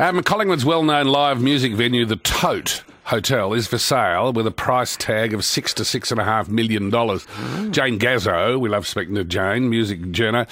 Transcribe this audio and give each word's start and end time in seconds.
Um, 0.00 0.22
Collingwood's 0.22 0.64
well-known 0.64 1.08
live 1.08 1.42
music 1.42 1.74
venue, 1.74 2.06
the 2.06 2.14
Tote 2.14 2.84
Hotel, 3.06 3.52
is 3.52 3.66
for 3.66 3.78
sale 3.78 4.32
with 4.32 4.46
a 4.46 4.52
price 4.52 4.96
tag 4.96 5.34
of 5.34 5.44
six 5.44 5.74
to 5.74 5.84
six 5.84 6.12
and 6.12 6.20
a 6.20 6.24
half 6.24 6.48
million 6.48 6.88
dollars. 6.88 7.26
Jane 7.72 7.98
Gazzo, 7.98 8.60
we 8.60 8.68
love 8.68 8.86
speaking 8.86 9.16
to 9.16 9.24
Jane, 9.24 9.68
music 9.68 10.00
journo. 10.12 10.48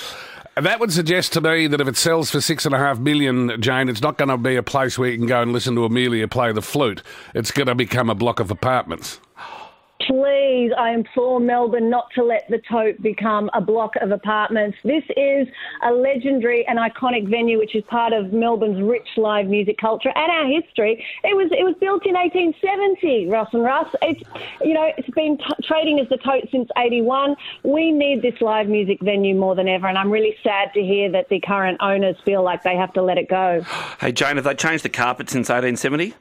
That 0.57 0.81
would 0.81 0.93
suggest 0.93 1.33
to 1.35 1.41
me 1.41 1.69
that 1.69 1.81
if 1.81 1.87
it 1.87 1.97
sells 1.97 2.29
for 2.29 2.41
six 2.41 2.67
and 2.67 2.75
a 2.75 2.79
half 2.79 2.99
million, 2.99 3.61
Jane, 3.63 3.89
it's 3.89 4.03
not 4.03 4.19
going 4.19 4.31
to 4.31 4.37
be 4.37 4.57
a 4.57 4.65
place 4.65 4.99
where 4.99 5.11
you 5.11 5.17
can 5.17 5.29
go 5.29 5.43
and 5.43 5.53
listen 5.53 5.77
to 5.77 5.85
Amelia 5.85 6.27
play 6.27 6.51
the 6.51 6.61
flute. 6.61 7.05
It's 7.33 7.53
going 7.53 7.69
to 7.69 7.77
become 7.77 8.11
a 8.11 8.17
block 8.17 8.41
of 8.41 8.51
apartments. 8.51 9.21
Please, 10.07 10.71
I 10.79 10.93
implore 10.93 11.41
Melbourne 11.41 11.91
not 11.91 12.09
to 12.15 12.23
let 12.23 12.49
the 12.49 12.61
tote 12.71 13.03
become 13.03 13.51
a 13.55 13.61
block 13.61 13.95
of 14.01 14.13
apartments. 14.13 14.79
This 14.85 15.03
is 15.17 15.49
a 15.83 15.91
legendary 15.91 16.65
and 16.67 16.79
iconic 16.79 17.29
venue, 17.29 17.59
which 17.59 17.75
is 17.75 17.83
part 17.85 18.13
of 18.13 18.33
Melbourne's 18.33 18.81
rich 18.83 19.09
live 19.17 19.47
music 19.47 19.79
culture 19.79 20.13
and 20.15 20.31
our 20.31 20.47
history. 20.47 21.05
It 21.25 21.37
was 21.37 21.49
it 21.51 21.65
was 21.65 21.75
built 21.81 22.07
in 22.07 22.15
1870, 22.15 23.29
Ross 23.29 23.49
and 23.53 23.65
Russ. 23.65 23.89
It's 24.03 24.23
you 24.63 24.75
know 24.75 24.93
it's 24.97 25.11
been 25.11 25.39
t- 25.39 25.45
trading 25.65 25.99
as 25.99 26.09
the 26.09 26.19
tote 26.19 26.49
since 26.53 26.69
81. 26.77 27.35
We 27.65 27.91
need 27.91 28.23
this 28.23 28.41
live 28.41 28.69
music 28.69 28.99
venue 29.01 29.35
more 29.35 29.57
than 29.57 29.67
ever, 29.67 29.89
and 29.89 29.99
I'm 29.99 30.11
really 30.11 30.37
sad 30.45 30.73
to 30.75 30.83
hear 30.83 31.11
that 31.13 31.29
the 31.31 31.41
current 31.41 31.79
owners 31.81 32.17
feel 32.25 32.45
like 32.45 32.63
they 32.63 32.77
have 32.77 32.93
to 32.93 33.03
let 33.03 33.19
it 33.19 33.29
go. 33.29 33.63
Hey, 34.01 34.13
Jane, 34.13 34.37
have 34.37 34.45
they 34.45 34.55
changed 34.55 34.85
the 34.85 34.89
carpet 34.89 35.31
since 35.31 35.49
1870? 35.49 36.15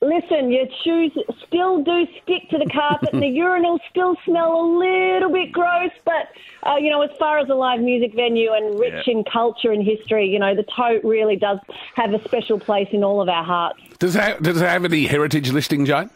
Listen, 0.00 0.52
your 0.52 0.66
shoes 0.84 1.10
still 1.48 1.82
do 1.82 2.06
stick 2.22 2.48
to 2.50 2.58
the 2.58 2.70
carpet, 2.72 3.08
and 3.12 3.20
the 3.20 3.26
urinals 3.38 3.80
still 3.90 4.14
smell 4.24 4.52
a 4.60 4.64
little 4.78 5.32
bit 5.32 5.50
gross. 5.50 5.90
But 6.04 6.28
uh, 6.64 6.76
you 6.76 6.88
know, 6.88 7.02
as 7.02 7.10
far 7.18 7.38
as 7.40 7.48
a 7.48 7.54
live 7.54 7.80
music 7.80 8.14
venue 8.14 8.52
and 8.52 8.78
rich 8.78 9.06
Yeah. 9.08 9.14
in 9.14 9.24
culture 9.24 9.72
and 9.72 9.82
history, 9.82 10.28
you 10.28 10.38
know, 10.38 10.54
the 10.54 10.62
Tote 10.76 11.02
really 11.02 11.34
does 11.34 11.58
have 11.96 12.14
a 12.14 12.22
special 12.22 12.60
place 12.60 12.86
in 12.92 13.02
all 13.02 13.20
of 13.20 13.28
our 13.28 13.42
hearts. 13.42 13.80
Does 13.98 14.14
it 14.14 14.22
have, 14.22 14.42
does 14.42 14.62
it 14.62 14.68
have 14.68 14.84
any 14.84 15.04
heritage 15.06 15.50
listing, 15.50 15.84
Jane? 15.84 16.10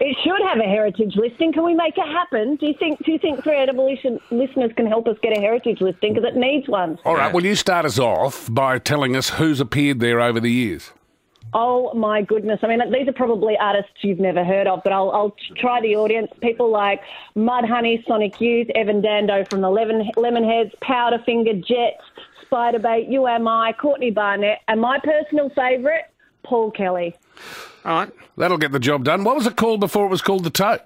It 0.00 0.16
should 0.24 0.40
have 0.48 0.58
a 0.58 0.62
heritage 0.68 1.14
listing. 1.14 1.52
Can 1.52 1.62
we 1.62 1.74
make 1.74 1.98
it 1.98 2.06
happen? 2.08 2.56
Do 2.56 2.66
you 2.66 2.74
think? 2.78 3.04
Do 3.04 3.12
you 3.12 3.18
think 3.18 3.44
Three 3.44 3.58
Evolution 3.58 4.18
listeners 4.30 4.72
can 4.76 4.86
help 4.86 5.06
us 5.08 5.18
get 5.22 5.36
a 5.36 5.40
heritage 5.42 5.82
listing 5.82 6.14
because 6.14 6.26
it 6.26 6.36
needs 6.36 6.68
one? 6.68 6.98
All 7.04 7.16
right, 7.16 7.32
will 7.34 7.44
you 7.44 7.54
start 7.54 7.84
us 7.84 7.98
off 7.98 8.48
by 8.52 8.78
telling 8.78 9.14
us 9.14 9.28
who's 9.28 9.60
appeared 9.60 10.00
there 10.00 10.22
over 10.22 10.40
the 10.40 10.50
years? 10.50 10.90
Oh 11.52 11.94
my 11.94 12.22
goodness! 12.22 12.58
I 12.62 12.66
mean, 12.66 12.80
these 12.92 13.06
are 13.06 13.12
probably 13.12 13.56
artists 13.56 13.92
you've 14.02 14.18
never 14.18 14.42
heard 14.44 14.66
of, 14.66 14.82
but 14.82 14.92
I'll, 14.92 15.10
I'll 15.12 15.36
try 15.56 15.80
the 15.80 15.94
audience. 15.94 16.28
People 16.40 16.70
like 16.70 17.00
Mudhoney, 17.36 18.04
Sonic 18.08 18.40
Youth, 18.40 18.68
Evan 18.74 19.00
Dando 19.00 19.44
from 19.48 19.60
the 19.60 19.70
Lemon, 19.70 20.10
Lemonheads, 20.16 20.72
Powderfinger, 20.82 21.64
Jets, 21.64 22.02
Spiderbait, 22.50 23.08
You 23.10 23.28
Am 23.28 23.46
I, 23.46 23.72
Courtney 23.72 24.10
Barnett, 24.10 24.60
and 24.66 24.80
my 24.80 24.98
personal 24.98 25.48
favourite, 25.50 26.04
Paul 26.42 26.72
Kelly. 26.72 27.14
All 27.84 27.98
right. 28.00 28.10
That'll 28.36 28.58
get 28.58 28.72
the 28.72 28.80
job 28.80 29.04
done. 29.04 29.22
What 29.22 29.36
was 29.36 29.46
it 29.46 29.54
called 29.56 29.78
before 29.78 30.06
it 30.06 30.10
was 30.10 30.22
called 30.22 30.42
the 30.42 30.50
Tote? 30.50 30.80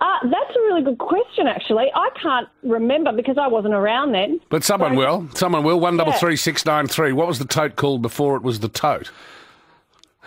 Uh, 0.00 0.18
that's 0.24 0.56
a 0.56 0.60
really 0.66 0.82
good 0.82 0.98
question, 0.98 1.46
actually. 1.46 1.86
I 1.94 2.10
can't 2.20 2.48
remember 2.62 3.10
because 3.12 3.38
I 3.38 3.46
wasn't 3.48 3.74
around 3.74 4.12
then. 4.12 4.38
But 4.50 4.62
someone 4.62 4.92
So- 4.92 4.98
will. 4.98 5.28
Someone 5.34 5.64
will. 5.64 5.80
One 5.80 5.96
double 5.96 6.12
three 6.12 6.36
six 6.36 6.64
nine 6.66 6.86
three. 6.86 7.12
What 7.12 7.26
was 7.26 7.38
the 7.40 7.44
tote 7.44 7.74
called 7.76 8.02
before 8.02 8.36
it 8.36 8.42
was 8.42 8.60
the 8.60 8.68
tote? 8.68 9.10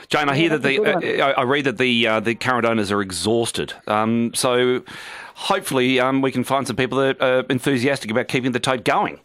Jane, 0.09 0.29
I 0.29 0.35
hear 0.35 0.49
that 0.49 0.61
the 0.63 0.79
uh, 0.79 1.27
I 1.27 1.31
I 1.31 1.43
read 1.43 1.65
that 1.65 1.77
the 1.77 2.07
uh, 2.07 2.19
the 2.19 2.35
current 2.35 2.65
owners 2.65 2.91
are 2.91 3.01
exhausted. 3.01 3.73
Um, 3.87 4.33
so 4.33 4.83
hopefully 5.35 5.99
um, 5.99 6.21
we 6.21 6.31
can 6.31 6.43
find 6.43 6.65
some 6.65 6.75
people 6.75 6.97
that 6.99 7.21
are 7.21 7.45
enthusiastic 7.49 8.11
about 8.11 8.27
keeping 8.27 8.51
the 8.51 8.59
tote 8.59 8.83
going. 8.83 9.19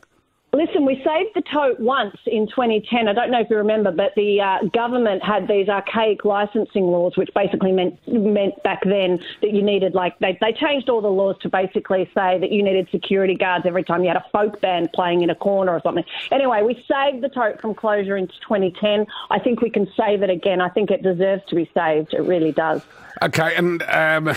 Listen, 0.55 0.84
we 0.84 0.97
saved 0.97 1.31
the 1.34 1.41
tote 1.50 1.81
once 1.81 2.14
in 2.27 2.47
2010. 2.47 3.08
I 3.08 3.14
don't 3.14 3.31
know 3.31 3.41
if 3.41 3.48
you 3.48 3.56
remember, 3.56 3.91
but 3.91 4.14
the 4.17 4.39
uh, 4.39 4.59
government 4.75 5.22
had 5.22 5.48
these 5.48 5.67
archaic 5.67 6.27
licensing 6.27 6.89
laws, 6.89 7.17
which 7.17 7.31
basically 7.34 7.72
meant 7.72 7.98
meant 8.06 8.62
back 8.62 8.83
then 8.84 9.19
that 9.41 9.50
you 9.53 9.62
needed 9.62 9.94
like 9.94 10.19
they 10.19 10.36
they 10.42 10.53
changed 10.53 10.91
all 10.91 11.00
the 11.00 11.09
laws 11.09 11.36
to 11.41 11.48
basically 11.48 12.05
say 12.14 12.38
that 12.38 12.53
you 12.53 12.62
needed 12.62 12.87
security 12.91 13.34
guards 13.34 13.65
every 13.65 13.82
time 13.82 14.03
you 14.03 14.09
had 14.09 14.19
a 14.19 14.26
folk 14.31 14.60
band 14.60 14.91
playing 14.93 15.22
in 15.22 15.31
a 15.31 15.34
corner 15.34 15.72
or 15.72 15.81
something. 15.81 16.04
Anyway, 16.31 16.60
we 16.60 16.75
saved 16.87 17.22
the 17.25 17.31
tote 17.31 17.59
from 17.62 17.75
closure 17.75 18.19
in 18.19 18.26
2010. 18.28 19.06
I 19.31 19.38
think 19.38 19.62
we 19.62 19.71
can 19.71 19.91
save 19.97 20.22
it 20.22 20.28
again. 20.28 20.60
I 20.60 20.69
think 20.69 20.91
it 20.91 21.03
deserves 21.03 21.44
to 21.47 21.55
be 21.55 21.71
saved. 21.72 22.12
It 22.12 22.21
really 22.25 22.53
does. 22.53 22.82
Okay, 23.22 23.55
and 23.56 23.82
um, 23.84 24.28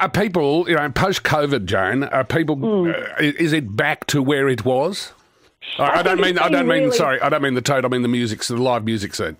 are 0.00 0.08
people, 0.08 0.66
you 0.66 0.76
know, 0.76 0.88
post 0.90 1.24
COVID, 1.24 1.66
Joan, 1.66 2.04
are 2.04 2.24
people, 2.24 2.56
Hmm. 2.56 2.90
uh, 2.90 3.20
is 3.20 3.52
it 3.52 3.76
back 3.76 4.06
to 4.06 4.22
where 4.22 4.48
it 4.48 4.64
was? 4.64 5.12
I, 5.78 6.00
I 6.00 6.02
don't 6.02 6.20
mean, 6.20 6.38
I 6.38 6.48
don't 6.48 6.66
mean, 6.66 6.84
really- 6.84 6.96
sorry, 6.96 7.20
I 7.20 7.28
don't 7.28 7.42
mean 7.42 7.54
the 7.54 7.62
Tote. 7.62 7.84
I 7.84 7.88
mean 7.88 8.02
the 8.02 8.08
music, 8.08 8.42
so 8.42 8.54
the 8.56 8.62
live 8.62 8.84
music 8.84 9.14
scene. 9.14 9.36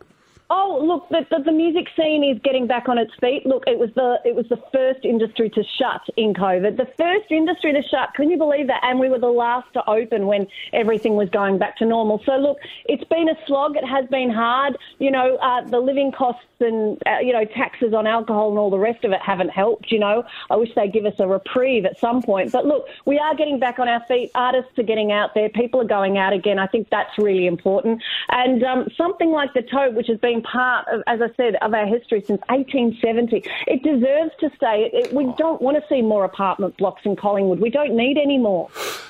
Look, 0.80 1.08
the, 1.08 1.26
the, 1.30 1.42
the 1.44 1.52
music 1.52 1.88
scene 1.96 2.24
is 2.24 2.40
getting 2.42 2.66
back 2.66 2.88
on 2.88 2.98
its 2.98 3.12
feet. 3.20 3.44
Look, 3.46 3.64
it 3.66 3.78
was 3.78 3.90
the 3.94 4.18
it 4.24 4.34
was 4.34 4.46
the 4.48 4.60
first 4.72 5.04
industry 5.04 5.50
to 5.50 5.62
shut 5.78 6.02
in 6.16 6.34
COVID. 6.34 6.76
The 6.76 6.88
first 6.96 7.30
industry 7.30 7.72
to 7.72 7.82
shut. 7.82 8.14
Can 8.14 8.30
you 8.30 8.38
believe 8.38 8.66
that? 8.68 8.82
And 8.84 8.98
we 8.98 9.08
were 9.08 9.18
the 9.18 9.26
last 9.26 9.72
to 9.74 9.88
open 9.88 10.26
when 10.26 10.46
everything 10.72 11.16
was 11.16 11.28
going 11.30 11.58
back 11.58 11.76
to 11.78 11.86
normal. 11.86 12.22
So 12.24 12.36
look, 12.36 12.58
it's 12.86 13.04
been 13.04 13.28
a 13.28 13.34
slog. 13.46 13.76
It 13.76 13.86
has 13.86 14.06
been 14.08 14.30
hard. 14.30 14.76
You 14.98 15.10
know, 15.10 15.36
uh, 15.36 15.62
the 15.68 15.80
living 15.80 16.12
costs 16.12 16.44
and 16.60 17.02
uh, 17.06 17.18
you 17.20 17.32
know 17.32 17.44
taxes 17.44 17.92
on 17.92 18.06
alcohol 18.06 18.50
and 18.50 18.58
all 18.58 18.70
the 18.70 18.78
rest 18.78 19.04
of 19.04 19.12
it 19.12 19.20
haven't 19.20 19.50
helped. 19.50 19.90
You 19.90 19.98
know, 19.98 20.24
I 20.50 20.56
wish 20.56 20.70
they'd 20.74 20.92
give 20.92 21.04
us 21.04 21.14
a 21.18 21.26
reprieve 21.26 21.84
at 21.84 21.98
some 21.98 22.22
point. 22.22 22.52
But 22.52 22.66
look, 22.66 22.86
we 23.04 23.18
are 23.18 23.34
getting 23.34 23.58
back 23.58 23.78
on 23.78 23.88
our 23.88 24.04
feet. 24.06 24.30
Artists 24.34 24.78
are 24.78 24.84
getting 24.84 25.12
out 25.12 25.34
there. 25.34 25.48
People 25.48 25.80
are 25.80 25.86
going 25.98 26.18
out 26.18 26.32
again. 26.32 26.58
I 26.58 26.66
think 26.66 26.88
that's 26.90 27.18
really 27.18 27.46
important. 27.46 28.02
And 28.30 28.62
um, 28.62 28.88
something 28.96 29.30
like 29.30 29.52
the 29.54 29.62
Tote, 29.62 29.94
which 29.94 30.06
has 30.08 30.18
been 30.18 30.42
part 30.42 30.61
of, 30.92 31.02
as 31.06 31.20
I 31.20 31.28
said, 31.36 31.56
of 31.62 31.74
our 31.74 31.86
history 31.86 32.20
since 32.20 32.40
1870, 32.48 33.44
it 33.66 33.82
deserves 33.82 34.32
to 34.40 34.50
stay. 34.56 34.90
It, 34.92 35.06
it, 35.06 35.12
we 35.12 35.32
don't 35.36 35.60
want 35.60 35.76
to 35.76 35.82
see 35.88 36.02
more 36.02 36.24
apartment 36.24 36.76
blocks 36.76 37.02
in 37.04 37.16
Collingwood. 37.16 37.60
We 37.60 37.70
don't 37.70 37.96
need 37.96 38.18
any 38.18 38.38
more. 38.38 38.68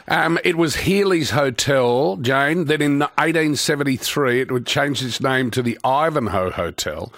Um, 0.09 0.39
it 0.45 0.57
was 0.57 0.77
Healy's 0.77 1.31
Hotel, 1.31 2.17
Jane. 2.17 2.65
Then 2.65 2.83
in 2.83 2.99
1873, 3.01 4.41
it 4.41 4.53
would 4.53 4.67
change 4.67 5.03
its 5.05 5.21
name 5.21 5.51
to 5.53 5.63
the 5.63 5.79
Ivanhoe 5.85 6.51
Hotel. 6.51 7.13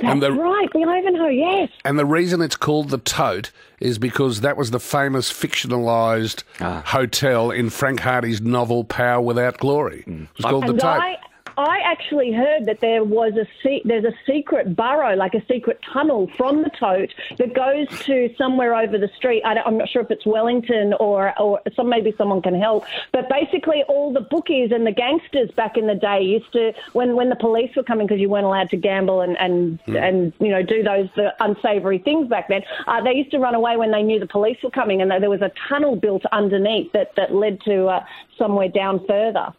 That's 0.00 0.12
and 0.12 0.22
the 0.22 0.32
right, 0.32 0.68
the 0.72 0.84
Ivanhoe. 0.84 1.28
Yes. 1.28 1.70
and 1.84 1.98
the 1.98 2.06
reason 2.06 2.40
it's 2.40 2.56
called 2.56 2.90
the 2.90 2.98
Tote 2.98 3.52
is 3.80 3.98
because 3.98 4.42
that 4.42 4.56
was 4.56 4.70
the 4.70 4.80
famous 4.80 5.32
fictionalized 5.32 6.42
hotel 6.86 7.50
in 7.50 7.70
Frank 7.70 8.00
Hardy's 8.00 8.40
novel 8.40 8.84
Power 8.84 9.20
Without 9.20 9.58
Glory. 9.58 10.04
It 10.06 10.28
was 10.36 10.44
called 10.44 10.64
the 10.64 10.70
And 10.70 10.80
Tote. 10.80 11.00
I, 11.00 11.16
I 11.60 11.80
actually 11.84 12.32
heard 12.32 12.64
that 12.66 12.80
there 12.80 13.04
was 13.04 13.34
a 13.34 13.46
se- 13.62 13.82
there's 13.84 14.04
a 14.04 14.14
secret 14.26 14.74
burrow, 14.74 15.14
like 15.14 15.34
a 15.34 15.44
secret 15.46 15.80
tunnel 15.92 16.30
from 16.36 16.62
the 16.62 16.70
tote 16.70 17.12
that 17.36 17.54
goes 17.54 17.86
to 18.06 18.34
somewhere 18.38 18.74
over 18.74 18.96
the 18.96 19.10
street. 19.16 19.42
I 19.42 19.56
am 19.66 19.76
not 19.76 19.88
sure 19.88 20.02
if 20.02 20.10
it's 20.10 20.24
Wellington 20.24 20.94
or 20.94 21.38
or 21.38 21.60
some 21.76 21.88
maybe 21.88 22.14
someone 22.16 22.40
can 22.40 22.58
help. 22.58 22.84
But 23.12 23.28
basically, 23.28 23.82
all 23.88 24.12
the 24.12 24.22
bookies 24.22 24.72
and 24.72 24.86
the 24.86 24.92
gangsters 24.92 25.50
back 25.50 25.76
in 25.76 25.86
the 25.86 25.94
day 25.94 26.22
used 26.22 26.50
to 26.52 26.72
when 26.92 27.14
when 27.14 27.28
the 27.28 27.36
police 27.36 27.74
were 27.76 27.82
coming 27.82 28.06
because 28.06 28.20
you 28.20 28.30
weren't 28.30 28.46
allowed 28.46 28.70
to 28.70 28.76
gamble 28.76 29.20
and 29.20 29.38
and 29.38 29.78
and 29.86 30.32
you 30.40 30.48
know 30.48 30.62
do 30.62 30.82
those 30.82 31.08
the 31.14 31.34
unsavory 31.44 31.98
things 31.98 32.28
back 32.28 32.48
then. 32.48 32.62
Uh, 32.86 33.02
they 33.02 33.12
used 33.12 33.30
to 33.32 33.38
run 33.38 33.54
away 33.54 33.76
when 33.76 33.90
they 33.90 34.02
knew 34.02 34.18
the 34.18 34.26
police 34.26 34.56
were 34.62 34.70
coming, 34.70 35.02
and 35.02 35.10
there 35.10 35.30
was 35.30 35.42
a 35.42 35.52
tunnel 35.68 35.94
built 35.96 36.24
underneath 36.32 36.90
that 36.92 37.14
that 37.16 37.34
led 37.34 37.60
to 37.62 37.86
uh, 37.86 38.04
somewhere 38.40 38.68
down 38.68 39.04
further. 39.06 39.52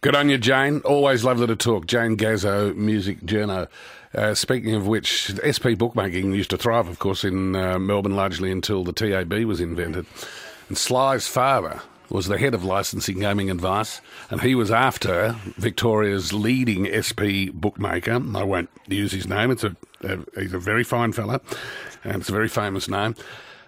Good 0.00 0.14
on 0.14 0.28
you, 0.28 0.38
Jane. 0.38 0.80
Always 0.84 1.24
lovely 1.24 1.48
to 1.48 1.56
talk. 1.56 1.86
Jane 1.86 2.16
Gazzo, 2.16 2.74
music 2.76 3.20
journo. 3.22 3.66
Uh, 4.14 4.34
speaking 4.34 4.74
of 4.74 4.86
which, 4.86 5.32
SP 5.42 5.76
bookmaking 5.76 6.32
used 6.32 6.50
to 6.50 6.56
thrive, 6.56 6.88
of 6.88 6.98
course, 6.98 7.24
in 7.24 7.56
uh, 7.56 7.78
Melbourne 7.78 8.14
largely 8.14 8.52
until 8.52 8.84
the 8.84 8.92
TAB 8.92 9.32
was 9.44 9.60
invented. 9.60 10.06
And 10.68 10.78
Sly's 10.78 11.26
father 11.26 11.82
was 12.10 12.26
the 12.26 12.38
head 12.38 12.54
of 12.54 12.64
licensing 12.64 13.18
gaming 13.18 13.50
advice, 13.50 14.00
and 14.30 14.40
he 14.40 14.54
was 14.54 14.70
after 14.70 15.36
Victoria's 15.56 16.32
leading 16.32 16.86
SP 16.88 17.52
bookmaker. 17.52 18.22
I 18.34 18.44
won't 18.44 18.70
use 18.86 19.12
his 19.12 19.26
name. 19.26 19.50
It's 19.50 19.64
a, 19.64 19.76
a 20.02 20.18
he's 20.40 20.54
a 20.54 20.58
very 20.58 20.84
fine 20.84 21.12
fella, 21.12 21.40
and 22.04 22.16
it's 22.20 22.28
a 22.28 22.32
very 22.32 22.48
famous 22.48 22.88
name. 22.88 23.14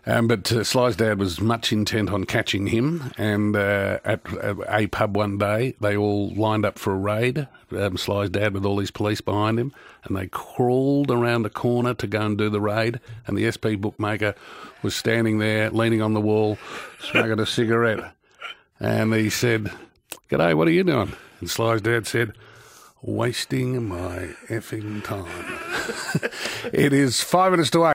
Um, 0.06 0.28
but 0.28 0.50
uh, 0.50 0.64
Sly's 0.64 0.96
dad 0.96 1.18
was 1.18 1.40
much 1.40 1.72
intent 1.72 2.10
on 2.10 2.24
catching 2.24 2.68
him, 2.68 3.12
and 3.18 3.54
uh, 3.54 3.98
at, 4.04 4.20
a 4.68 4.86
pub 4.86 5.16
one 5.16 5.36
day, 5.36 5.74
they 5.80 5.96
all 5.96 6.30
lined 6.30 6.64
up 6.64 6.78
for 6.78 6.92
a 6.92 6.96
raid. 6.96 7.46
Um, 7.70 7.96
Sly's 7.96 8.30
dad 8.30 8.54
with 8.54 8.64
all 8.64 8.78
his 8.78 8.90
police 8.90 9.20
behind 9.20 9.58
him, 9.58 9.72
and 10.04 10.16
they 10.16 10.26
crawled 10.28 11.10
around 11.10 11.44
a 11.44 11.50
corner 11.50 11.92
to 11.94 12.06
go 12.06 12.22
and 12.22 12.38
do 12.38 12.48
the 12.48 12.60
raid. 12.60 12.98
And 13.26 13.36
the 13.36 13.50
SP 13.52 13.76
bookmaker 13.78 14.34
was 14.82 14.96
standing 14.96 15.38
there, 15.38 15.70
leaning 15.70 16.00
on 16.00 16.14
the 16.14 16.20
wall, 16.20 16.56
smoking 17.00 17.38
a 17.38 17.46
cigarette. 17.46 18.12
And 18.78 19.12
he 19.12 19.28
said, 19.28 19.70
"G'day, 20.30 20.54
what 20.54 20.66
are 20.66 20.72
you 20.72 20.84
doing?" 20.84 21.12
And 21.40 21.50
Sly's 21.50 21.82
dad 21.82 22.06
said, 22.06 22.32
"Wasting 23.02 23.86
my 23.86 24.34
effing 24.48 25.04
time." 25.04 25.58
it 26.72 26.92
is 26.94 27.20
five 27.20 27.50
minutes 27.52 27.70
to 27.70 27.84
eight. 27.84 27.88